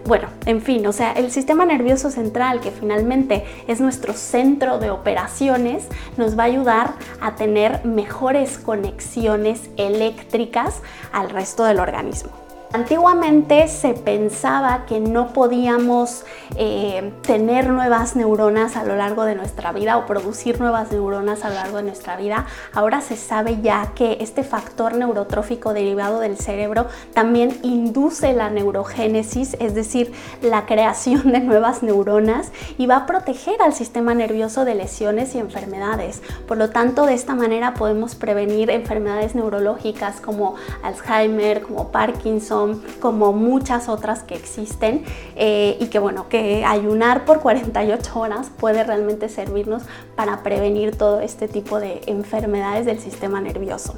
bueno, 0.06 0.28
en 0.46 0.62
fin, 0.62 0.86
o 0.86 0.92
sea, 0.92 1.12
el 1.12 1.30
sistema 1.30 1.64
nervioso 1.64 2.10
central, 2.10 2.60
que 2.60 2.70
finalmente 2.70 3.44
es 3.66 3.80
nuestro 3.80 4.12
centro 4.12 4.78
de 4.78 4.90
operaciones, 4.90 5.86
nos 6.16 6.38
va 6.38 6.44
a 6.44 6.46
ayudar 6.46 6.94
a 7.20 7.34
tener 7.34 7.84
mejores 7.84 8.58
conexiones 8.58 9.68
eléctricas 9.76 10.80
al 11.12 11.30
resto 11.30 11.64
del 11.64 11.80
organismo. 11.80 12.45
Antiguamente 12.76 13.68
se 13.68 13.94
pensaba 13.94 14.84
que 14.84 15.00
no 15.00 15.32
podíamos 15.32 16.26
eh, 16.56 17.10
tener 17.22 17.70
nuevas 17.70 18.16
neuronas 18.16 18.76
a 18.76 18.84
lo 18.84 18.96
largo 18.96 19.24
de 19.24 19.34
nuestra 19.34 19.72
vida 19.72 19.96
o 19.96 20.04
producir 20.04 20.60
nuevas 20.60 20.92
neuronas 20.92 21.42
a 21.42 21.48
lo 21.48 21.54
largo 21.54 21.78
de 21.78 21.84
nuestra 21.84 22.18
vida. 22.18 22.44
Ahora 22.74 23.00
se 23.00 23.16
sabe 23.16 23.62
ya 23.62 23.92
que 23.94 24.18
este 24.20 24.44
factor 24.44 24.94
neurotrófico 24.94 25.72
derivado 25.72 26.20
del 26.20 26.36
cerebro 26.36 26.86
también 27.14 27.58
induce 27.62 28.34
la 28.34 28.50
neurogénesis, 28.50 29.56
es 29.58 29.74
decir, 29.74 30.12
la 30.42 30.66
creación 30.66 31.32
de 31.32 31.40
nuevas 31.40 31.82
neuronas 31.82 32.52
y 32.76 32.84
va 32.84 32.96
a 32.96 33.06
proteger 33.06 33.62
al 33.62 33.72
sistema 33.72 34.12
nervioso 34.12 34.66
de 34.66 34.74
lesiones 34.74 35.34
y 35.34 35.38
enfermedades. 35.38 36.20
Por 36.46 36.58
lo 36.58 36.68
tanto, 36.68 37.06
de 37.06 37.14
esta 37.14 37.34
manera 37.34 37.72
podemos 37.72 38.16
prevenir 38.16 38.68
enfermedades 38.68 39.34
neurológicas 39.34 40.20
como 40.20 40.56
Alzheimer, 40.82 41.62
como 41.62 41.90
Parkinson, 41.90 42.65
como 43.00 43.32
muchas 43.32 43.88
otras 43.88 44.22
que 44.22 44.34
existen 44.34 45.04
eh, 45.36 45.76
y 45.80 45.86
que 45.86 45.98
bueno, 45.98 46.28
que 46.28 46.64
ayunar 46.64 47.24
por 47.24 47.40
48 47.40 48.18
horas 48.18 48.50
puede 48.58 48.84
realmente 48.84 49.28
servirnos 49.28 49.82
para 50.14 50.42
prevenir 50.42 50.96
todo 50.96 51.20
este 51.20 51.48
tipo 51.48 51.80
de 51.80 52.00
enfermedades 52.06 52.86
del 52.86 53.00
sistema 53.00 53.40
nervioso. 53.40 53.94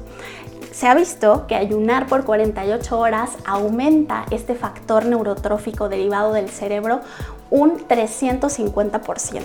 Se 0.71 0.87
ha 0.87 0.95
visto 0.95 1.45
que 1.47 1.55
ayunar 1.55 2.07
por 2.07 2.23
48 2.23 2.97
horas 2.97 3.31
aumenta 3.45 4.25
este 4.31 4.55
factor 4.55 5.05
neurotrófico 5.05 5.89
derivado 5.89 6.31
del 6.31 6.49
cerebro 6.49 7.01
un 7.49 7.85
350%. 7.87 9.43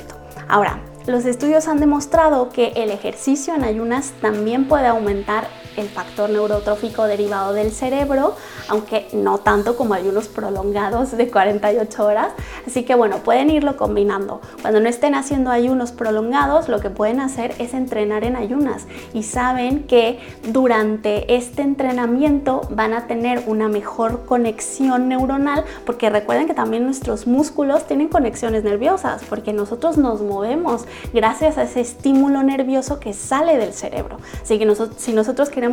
Ahora, 0.48 0.80
los 1.06 1.24
estudios 1.24 1.68
han 1.68 1.80
demostrado 1.80 2.50
que 2.50 2.68
el 2.76 2.90
ejercicio 2.90 3.54
en 3.54 3.64
ayunas 3.64 4.12
también 4.20 4.68
puede 4.68 4.86
aumentar 4.86 5.48
el 5.76 5.88
factor 5.88 6.30
neurotrófico 6.30 7.04
derivado 7.04 7.52
del 7.52 7.72
cerebro, 7.72 8.34
aunque 8.68 9.08
no 9.12 9.38
tanto 9.38 9.76
como 9.76 9.94
ayunos 9.94 10.28
prolongados 10.28 11.16
de 11.16 11.30
48 11.30 12.04
horas. 12.04 12.28
Así 12.66 12.84
que 12.84 12.94
bueno, 12.94 13.18
pueden 13.18 13.50
irlo 13.50 13.76
combinando. 13.76 14.40
Cuando 14.62 14.80
no 14.80 14.88
estén 14.88 15.14
haciendo 15.14 15.50
ayunos 15.50 15.92
prolongados, 15.92 16.68
lo 16.68 16.80
que 16.80 16.90
pueden 16.90 17.20
hacer 17.20 17.54
es 17.58 17.74
entrenar 17.74 18.24
en 18.24 18.36
ayunas 18.36 18.86
y 19.12 19.22
saben 19.22 19.84
que 19.84 20.18
durante 20.44 21.34
este 21.34 21.62
entrenamiento 21.62 22.62
van 22.70 22.92
a 22.92 23.06
tener 23.06 23.44
una 23.46 23.68
mejor 23.68 24.24
conexión 24.24 25.08
neuronal, 25.08 25.64
porque 25.84 26.10
recuerden 26.10 26.46
que 26.46 26.54
también 26.54 26.84
nuestros 26.84 27.26
músculos 27.26 27.86
tienen 27.86 28.08
conexiones 28.08 28.64
nerviosas, 28.64 29.22
porque 29.28 29.52
nosotros 29.52 29.98
nos 29.98 30.20
movemos 30.20 30.84
gracias 31.12 31.58
a 31.58 31.62
ese 31.64 31.80
estímulo 31.80 32.42
nervioso 32.42 33.00
que 33.00 33.12
sale 33.12 33.58
del 33.58 33.72
cerebro. 33.72 34.18
Así 34.42 34.58
que 34.58 34.74
si 34.96 35.12
nosotros 35.12 35.50
queremos 35.50 35.63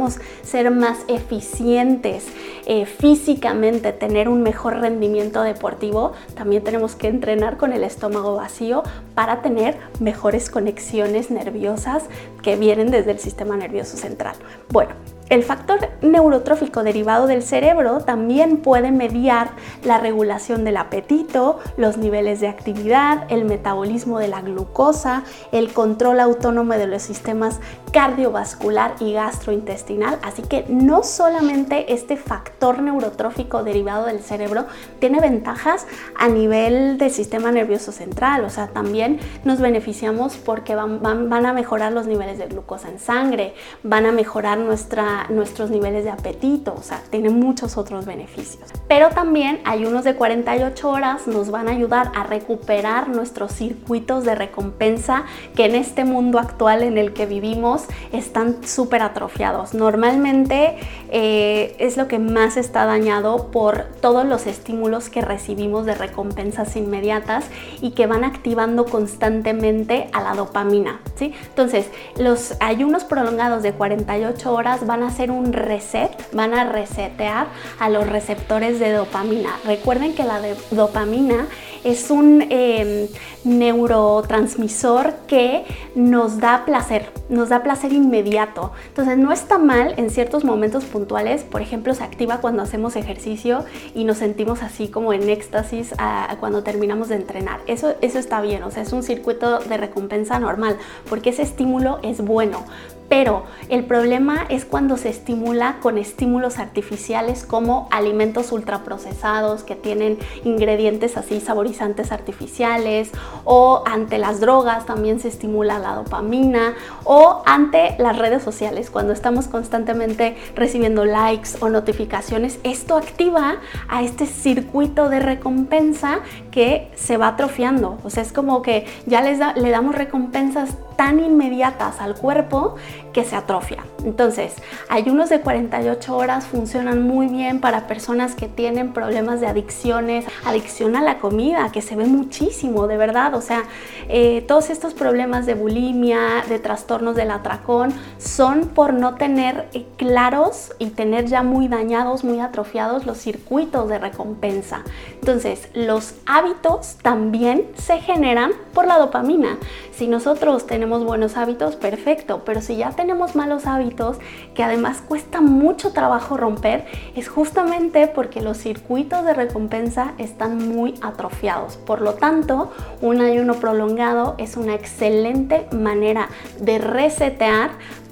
ser 0.44 0.72
más 0.72 1.00
eficientes 1.08 2.26
eh, 2.66 2.86
físicamente, 2.86 3.92
tener 3.92 4.30
un 4.30 4.44
mejor 4.44 4.80
rendimiento 4.80 5.44
deportivo, 5.44 6.14
también 6.36 6.64
tenemos 6.64 6.96
que 6.96 7.08
entrenar 7.08 7.58
con 7.58 7.74
el 7.74 7.84
estómago 7.84 8.36
vacío 8.36 8.84
para 9.16 9.42
tener 9.42 9.78
mejores 10.00 10.50
conexiones 10.50 11.32
nerviosas 11.32 12.04
que 12.42 12.56
vienen 12.56 12.92
desde 12.92 13.12
el 13.12 13.20
sistema 13.20 13.58
nervioso 13.58 13.98
central. 13.98 14.36
Bueno, 14.70 14.92
el 15.32 15.44
factor 15.44 15.80
neurotrófico 16.02 16.84
derivado 16.84 17.26
del 17.26 17.42
cerebro 17.42 18.02
también 18.02 18.58
puede 18.58 18.92
mediar 18.92 19.52
la 19.86 19.98
regulación 19.98 20.66
del 20.66 20.76
apetito, 20.76 21.60
los 21.78 21.96
niveles 21.96 22.42
de 22.42 22.50
actividad, 22.50 23.24
el 23.30 23.46
metabolismo 23.46 24.20
de 24.20 24.28
la 24.28 24.42
glucosa, 24.42 25.24
el 25.54 25.72
control 25.72 26.20
autónomo 26.20 26.74
de 26.74 26.86
los 26.86 27.02
sistemas 27.02 27.62
cardiovascular 27.92 28.96
y 29.00 29.14
gastrointestinal. 29.14 30.18
Así 30.22 30.42
que 30.42 30.66
no 30.70 31.04
solamente 31.04 31.94
este 31.94 32.18
factor 32.18 32.82
neurotrófico 32.82 33.64
derivado 33.64 34.06
del 34.06 34.22
cerebro 34.22 34.66
tiene 35.00 35.20
ventajas 35.20 35.86
a 36.16 36.28
nivel 36.28 36.98
del 36.98 37.12
sistema 37.12 37.52
nervioso 37.52 37.92
central, 37.92 38.44
o 38.44 38.50
sea, 38.50 38.68
también 38.68 39.20
nos 39.44 39.60
beneficiamos 39.60 40.38
porque 40.38 40.76
van, 40.76 41.02
van, 41.02 41.46
a 41.46 41.54
mejorar 41.54 41.92
los 41.92 42.08
niveles 42.08 42.38
de 42.38 42.48
glucosa 42.48 42.90
en 42.90 43.00
sangre, 43.00 43.54
van 43.84 44.06
a 44.06 44.12
mejorar 44.12 44.58
nuestra, 44.58 45.21
nuestros 45.30 45.70
niveles 45.70 46.04
de 46.04 46.10
apetito, 46.10 46.74
o 46.78 46.82
sea, 46.82 47.02
tiene 47.10 47.30
muchos 47.30 47.78
otros 47.78 48.06
beneficios. 48.06 48.70
Pero 48.88 49.10
también 49.10 49.60
ayunos 49.66 50.04
de 50.04 50.16
48 50.16 50.90
horas 50.90 51.28
nos 51.28 51.52
van 51.52 51.68
a 51.68 51.72
ayudar 51.72 52.12
a 52.16 52.24
recuperar 52.24 53.10
nuestros 53.10 53.54
circuitos 53.54 54.26
de 54.26 54.36
recompensa 54.36 55.24
que 55.56 55.66
en 55.66 55.76
este 55.76 56.06
mundo 56.06 56.40
actual 56.40 56.84
en 56.84 56.98
el 56.98 57.14
que 57.14 57.26
vivimos 57.26 57.86
están 58.12 58.64
súper 58.66 59.02
atrofiados. 59.02 59.74
Normalmente 59.74 60.78
eh, 61.10 61.76
es 61.80 61.98
lo 61.98 62.08
que 62.08 62.20
más 62.20 62.58
está 62.58 62.86
dañado 62.86 63.52
por 63.52 63.86
todos 64.02 64.26
los 64.26 64.48
estímulos 64.48 65.10
que 65.10 65.22
recibimos 65.22 65.86
de 65.86 65.96
recompensas 65.96 66.76
inmediatas 66.76 67.46
y 67.82 67.92
que 67.92 68.08
van 68.08 68.24
activando 68.24 68.86
constantemente 68.86 70.10
a 70.14 70.22
la 70.22 70.34
dopamina. 70.34 71.02
¿sí? 71.16 71.34
Entonces, 71.50 71.90
los 72.18 72.56
ayunos 72.60 73.04
prolongados 73.04 73.64
de 73.64 73.74
48 73.74 74.54
horas 74.54 74.86
van 74.86 75.01
a 75.04 75.08
hacer 75.08 75.32
un 75.32 75.54
reset, 75.54 76.12
van 76.34 76.54
a 76.54 76.66
resetear 76.66 77.48
a 77.80 77.90
los 77.90 78.08
receptores 78.08 78.80
de 78.80 78.92
dopamina. 78.92 79.58
Recuerden 79.66 80.14
que 80.14 80.24
la 80.24 80.42
dopamina 80.72 81.48
es 81.84 82.12
un 82.12 82.46
em, 82.50 83.08
neurotransmisor 83.44 85.14
que 85.28 85.66
nos 85.96 86.40
da 86.40 86.64
placer, 86.66 87.12
nos 87.30 87.50
da 87.50 87.64
placer 87.64 87.92
inmediato. 87.92 88.72
Entonces 88.88 89.18
no 89.18 89.32
está 89.32 89.58
mal 89.58 89.96
en 89.98 90.10
ciertos 90.10 90.44
momentos 90.44 90.86
puntuales, 90.86 91.44
por 91.44 91.62
ejemplo 91.62 91.94
se 91.94 92.04
activa 92.04 92.40
cuando 92.40 92.62
hacemos 92.62 92.96
ejercicio 92.96 93.66
y 93.96 94.04
nos 94.04 94.18
sentimos 94.18 94.62
así 94.62 94.88
como 94.88 95.14
en 95.14 95.30
éxtasis 95.30 95.94
cuando 96.40 96.64
terminamos 96.64 97.10
de 97.10 97.16
entrenar. 97.16 97.62
Eso, 97.68 97.96
eso 98.02 98.20
está 98.20 98.42
bien, 98.42 98.64
o 98.64 98.72
sea, 98.72 98.84
es 98.84 98.94
un 98.94 99.04
circuito 99.04 99.60
de 99.60 99.78
recompensa 99.78 100.40
normal, 100.40 100.78
porque 101.10 101.32
ese 101.32 101.42
estímulo 101.42 102.00
es 102.04 102.22
bueno 102.22 102.66
pero 103.12 103.44
el 103.68 103.84
problema 103.84 104.46
es 104.48 104.64
cuando 104.64 104.96
se 104.96 105.10
estimula 105.10 105.80
con 105.82 105.98
estímulos 105.98 106.60
artificiales 106.60 107.44
como 107.44 107.90
alimentos 107.92 108.54
ultraprocesados 108.54 109.64
que 109.64 109.76
tienen 109.76 110.18
ingredientes 110.46 111.18
así 111.18 111.42
saborizantes 111.42 112.14
artificiales 112.14 113.12
o 113.44 113.84
ante 113.86 114.18
las 114.18 114.40
drogas 114.40 114.86
también 114.86 115.20
se 115.20 115.28
estimula 115.28 115.78
la 115.78 115.96
dopamina 115.96 116.74
o 117.04 117.44
ante 117.46 117.96
las 117.98 118.18
redes 118.18 118.44
sociales 118.44 118.90
cuando 118.90 119.12
estamos 119.12 119.50
constantemente 119.50 120.38
recibiendo 120.56 121.04
likes 121.04 121.50
o 121.60 121.68
notificaciones. 121.68 122.60
Esto 122.64 122.96
activa 122.96 123.58
a 123.90 124.04
este 124.04 124.26
circuito 124.26 125.10
de 125.10 125.20
recompensa 125.20 126.20
que 126.50 126.90
se 126.96 127.18
va 127.18 127.28
atrofiando. 127.28 127.98
O 128.06 128.10
sea 128.10 128.24
es 128.24 128.32
como 128.32 128.62
que 128.62 128.86
ya 129.06 129.22
les 129.22 129.38
le 129.58 129.70
damos 129.70 129.96
recompensas 129.96 130.78
tan 130.96 131.20
inmediatas 131.20 132.00
al 132.00 132.16
cuerpo 132.16 132.76
que 133.14 133.24
se 133.24 133.36
atrofia. 133.36 133.84
Entonces, 134.04 134.56
ayunos 134.90 135.30
de 135.30 135.42
48 135.42 136.16
horas 136.16 136.46
funcionan 136.46 137.04
muy 137.04 137.28
bien 137.28 137.60
para 137.60 137.88
personas 137.88 138.36
que 138.36 138.48
tienen 138.48 138.94
problemas 138.94 139.42
de 139.42 139.48
adicciones, 139.48 140.26
adicción 140.46 140.96
a 140.96 141.02
la 141.02 141.20
comida, 141.20 141.72
que 141.72 141.82
se 141.82 141.96
ve 141.96 142.06
muchísimo, 142.06 142.88
de 142.88 142.98
verdad. 142.98 143.36
O 143.36 143.42
sea, 143.42 143.64
eh, 144.10 144.44
todos 144.48 144.70
estos 144.70 144.94
problemas 144.94 145.46
de 145.46 145.54
bulimia, 145.54 146.44
de 146.48 146.60
trastornos 146.60 147.16
del 147.16 147.32
atracón, 147.32 147.94
son 148.18 148.68
por 148.68 148.94
no 148.94 149.16
tener 149.16 149.68
eh, 149.74 149.86
claros 149.98 150.74
y 150.80 150.88
tener 150.88 151.26
ya 151.28 151.44
muy 151.44 151.68
dañados, 151.68 152.24
muy 152.24 152.40
atrofiados 152.40 153.06
los 153.06 153.18
circuitos 153.18 153.90
de 153.90 154.00
recompensa. 154.00 154.84
Entonces, 155.20 155.70
los 155.74 156.16
hábitos 156.26 156.98
también 157.02 157.68
se 157.76 158.00
generan 158.00 158.52
por 158.74 158.88
la 158.88 158.98
dopamina. 158.98 159.58
Si 159.92 160.08
nosotros 160.08 160.66
tenemos 160.66 161.04
buenos 161.04 161.38
hábitos, 161.38 161.76
perfecto, 161.76 162.42
pero 162.46 162.62
si 162.62 162.76
ya 162.78 162.92
tenemos 163.02 163.36
malos 163.36 163.66
hábitos 163.66 164.18
que 164.54 164.64
además 164.64 165.02
cuesta 165.02 165.42
mucho 165.42 165.92
trabajo 165.92 166.38
romper, 166.38 166.86
es 167.16 167.30
justamente 167.30 168.06
porque 168.06 168.42
los 168.42 168.58
circuitos 168.58 169.26
de 169.26 169.34
recompensa 169.34 170.14
están 170.20 170.70
muy 170.70 170.94
atrofiados. 171.02 171.78
Por 171.78 172.02
lo 172.02 172.14
tanto, 172.14 172.72
un 173.02 173.20
ayuno 173.20 173.56
prolongado 173.56 174.36
es 174.38 174.56
una 174.56 174.76
excelente 174.76 175.68
manera 175.72 176.30
de 176.60 176.78
resetear 176.78 177.72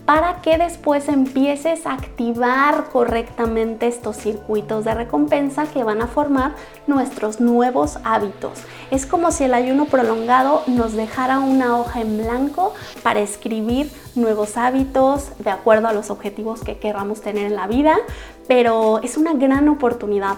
para 0.09 0.41
que 0.41 0.57
después 0.57 1.07
empieces 1.07 1.85
a 1.85 1.93
activar 1.93 2.85
correctamente 2.85 3.85
estos 3.85 4.17
circuitos 4.17 4.83
de 4.83 4.95
recompensa 4.95 5.67
que 5.67 5.83
van 5.83 6.01
a 6.01 6.07
formar 6.07 6.55
nuestros 6.87 7.39
nuevos 7.39 7.99
hábitos. 8.03 8.53
Es 8.89 9.05
como 9.05 9.31
si 9.31 9.43
el 9.43 9.53
ayuno 9.53 9.85
prolongado 9.85 10.63
nos 10.65 10.93
dejara 10.93 11.37
una 11.37 11.77
hoja 11.77 12.01
en 12.01 12.17
blanco 12.17 12.73
para 13.03 13.19
escribir 13.19 13.91
nuevos 14.19 14.57
hábitos 14.57 15.31
de 15.39 15.49
acuerdo 15.49 15.87
a 15.87 15.93
los 15.93 16.09
objetivos 16.09 16.61
que 16.61 16.77
queramos 16.77 17.21
tener 17.21 17.45
en 17.45 17.55
la 17.55 17.67
vida, 17.67 17.97
pero 18.47 18.99
es 19.03 19.15
una 19.15 19.33
gran 19.33 19.69
oportunidad. 19.69 20.37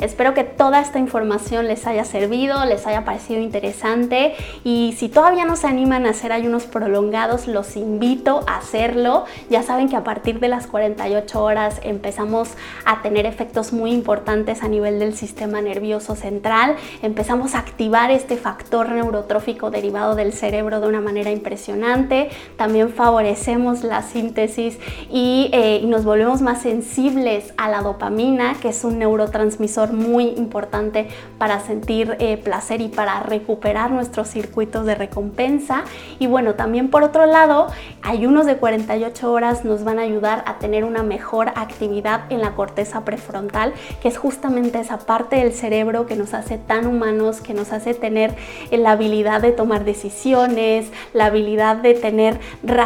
Espero 0.00 0.32
que 0.34 0.44
toda 0.44 0.80
esta 0.80 0.98
información 0.98 1.66
les 1.66 1.86
haya 1.86 2.04
servido, 2.04 2.64
les 2.66 2.86
haya 2.86 3.04
parecido 3.04 3.40
interesante 3.40 4.34
y 4.62 4.94
si 4.96 5.08
todavía 5.08 5.44
no 5.44 5.56
se 5.56 5.66
animan 5.66 6.06
a 6.06 6.10
hacer 6.10 6.30
ayunos 6.30 6.64
prolongados, 6.64 7.48
los 7.48 7.76
invito 7.76 8.44
a 8.46 8.58
hacerlo. 8.58 9.24
Ya 9.50 9.62
saben 9.62 9.88
que 9.88 9.96
a 9.96 10.04
partir 10.04 10.40
de 10.40 10.48
las 10.48 10.66
48 10.66 11.42
horas 11.42 11.80
empezamos 11.82 12.50
a 12.84 13.02
tener 13.02 13.26
efectos 13.26 13.72
muy 13.72 13.92
importantes 13.92 14.62
a 14.62 14.68
nivel 14.68 14.98
del 14.98 15.14
sistema 15.14 15.60
nervioso 15.60 16.14
central, 16.16 16.76
empezamos 17.02 17.54
a 17.54 17.60
activar 17.60 18.10
este 18.10 18.36
factor 18.36 18.90
neurotrófico 18.90 19.70
derivado 19.70 20.14
del 20.14 20.32
cerebro 20.32 20.80
de 20.80 20.88
una 20.88 21.00
manera 21.00 21.30
impresionante, 21.30 22.30
también 22.56 22.90
favorecemos 23.08 23.84
la 23.84 24.02
síntesis 24.02 24.78
y, 25.10 25.48
eh, 25.54 25.80
y 25.82 25.86
nos 25.86 26.04
volvemos 26.04 26.42
más 26.42 26.60
sensibles 26.60 27.54
a 27.56 27.70
la 27.70 27.80
dopamina, 27.80 28.52
que 28.60 28.68
es 28.68 28.84
un 28.84 28.98
neurotransmisor 28.98 29.94
muy 29.94 30.34
importante 30.36 31.08
para 31.38 31.58
sentir 31.60 32.18
eh, 32.18 32.36
placer 32.36 32.82
y 32.82 32.88
para 32.88 33.20
recuperar 33.20 33.92
nuestros 33.92 34.28
circuitos 34.28 34.84
de 34.84 34.94
recompensa. 34.94 35.84
Y 36.18 36.26
bueno, 36.26 36.54
también 36.54 36.90
por 36.90 37.02
otro 37.02 37.24
lado, 37.24 37.68
ayunos 38.02 38.44
de 38.44 38.58
48 38.58 39.32
horas 39.32 39.64
nos 39.64 39.84
van 39.84 39.98
a 39.98 40.02
ayudar 40.02 40.44
a 40.46 40.58
tener 40.58 40.84
una 40.84 41.02
mejor 41.02 41.48
actividad 41.56 42.30
en 42.30 42.42
la 42.42 42.50
corteza 42.56 43.06
prefrontal, 43.06 43.72
que 44.02 44.08
es 44.08 44.18
justamente 44.18 44.80
esa 44.80 44.98
parte 44.98 45.36
del 45.36 45.54
cerebro 45.54 46.04
que 46.04 46.14
nos 46.14 46.34
hace 46.34 46.58
tan 46.58 46.86
humanos, 46.86 47.40
que 47.40 47.54
nos 47.54 47.72
hace 47.72 47.94
tener 47.94 48.34
eh, 48.70 48.76
la 48.76 48.90
habilidad 48.90 49.40
de 49.40 49.52
tomar 49.52 49.86
decisiones, 49.86 50.90
la 51.14 51.24
habilidad 51.24 51.76
de 51.76 51.94
tener 51.94 52.38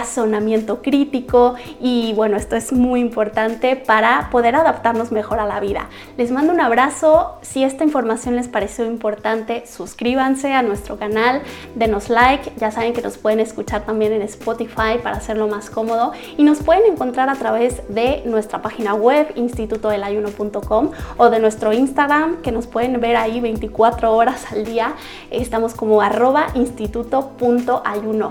razonamiento 0.03 0.83
crítico 0.83 1.55
y 1.81 2.13
bueno, 2.15 2.37
esto 2.37 2.57
es 2.57 2.73
muy 2.73 2.99
importante 3.01 3.77
para 3.77 4.31
poder 4.31 4.57
adaptarnos 4.57 5.13
mejor 5.13 5.39
a 5.39 5.47
la 5.47 5.61
vida. 5.61 5.89
Les 6.17 6.33
mando 6.33 6.53
un 6.53 6.61
abrazo 6.61 7.37
si 7.41 7.63
esta 7.63 7.85
información 7.85 8.35
les 8.35 8.49
pareció 8.49 8.85
importante, 8.85 9.65
suscríbanse 9.65 10.55
a 10.55 10.63
nuestro 10.63 10.99
canal, 10.99 11.43
denos 11.77 12.09
like, 12.09 12.51
ya 12.57 12.73
saben 12.73 12.95
que 12.95 13.03
nos 13.03 13.17
pueden 13.17 13.39
escuchar 13.39 13.87
también 13.87 14.13
en 14.13 14.23
Spotify 14.23 14.99
para 15.01 15.19
hacerlo 15.19 15.47
más 15.47 15.71
cómodo 15.71 16.11
y 16.37 16.43
nos 16.43 16.59
pueden 16.59 16.93
encontrar 16.93 17.29
a 17.29 17.37
través 17.37 17.83
de 17.89 18.25
nuestra 18.27 18.61
página 18.61 18.95
web 18.95 19.33
institutodelayuno.com 19.37 20.91
o 21.17 21.31
de 21.31 21.39
nuestro 21.39 21.73
Instagram 21.73 22.43
que 22.43 22.51
nos 22.51 22.67
pueden 22.67 23.01
ver 23.01 23.15
ahí 23.15 23.39
24 23.39 24.13
horas 24.13 24.51
al 24.51 24.65
día. 24.65 24.95
Estamos 25.31 25.75
como 25.75 26.03
arroba 26.03 26.49
instituto.ayuno. 26.55 28.31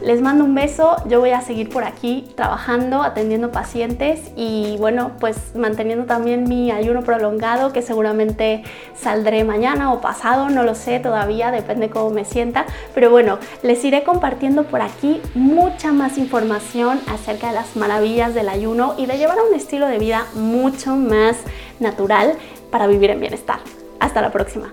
Les 0.00 0.20
mando 0.20 0.44
un 0.44 0.54
beso, 0.54 0.96
yo 1.06 1.20
voy 1.20 1.30
a 1.30 1.40
seguir 1.40 1.68
por 1.68 1.84
aquí 1.84 2.28
trabajando, 2.34 3.02
atendiendo 3.02 3.52
pacientes 3.52 4.32
y 4.36 4.76
bueno, 4.78 5.12
pues 5.20 5.54
manteniendo 5.54 6.06
también 6.06 6.44
mi 6.44 6.70
ayuno 6.70 7.02
prolongado 7.02 7.72
que 7.72 7.82
seguramente 7.82 8.62
saldré 8.94 9.44
mañana 9.44 9.92
o 9.92 10.00
pasado, 10.00 10.50
no 10.50 10.62
lo 10.62 10.74
sé 10.74 10.98
todavía, 11.00 11.50
depende 11.50 11.90
cómo 11.90 12.10
me 12.10 12.24
sienta, 12.24 12.66
pero 12.94 13.10
bueno, 13.10 13.38
les 13.62 13.84
iré 13.84 14.02
compartiendo 14.02 14.64
por 14.64 14.80
aquí 14.80 15.20
mucha 15.34 15.92
más 15.92 16.18
información 16.18 17.00
acerca 17.08 17.48
de 17.48 17.54
las 17.54 17.76
maravillas 17.76 18.34
del 18.34 18.48
ayuno 18.48 18.94
y 18.96 19.06
de 19.06 19.18
llevar 19.18 19.38
a 19.38 19.42
un 19.42 19.54
estilo 19.54 19.86
de 19.86 19.98
vida 19.98 20.26
mucho 20.34 20.96
más 20.96 21.36
natural 21.80 22.34
para 22.70 22.86
vivir 22.86 23.10
en 23.10 23.20
bienestar. 23.20 23.58
Hasta 24.00 24.20
la 24.20 24.32
próxima. 24.32 24.72